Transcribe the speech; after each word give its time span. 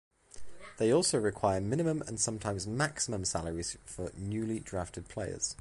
They 0.79 0.91
also 0.91 1.19
require 1.19 1.61
minimum 1.61 2.01
and 2.07 2.19
sometimes 2.19 2.65
maximum 2.65 3.23
salaries 3.23 3.77
for 3.85 4.11
newly 4.17 4.59
drafted 4.59 5.07
players. 5.09 5.49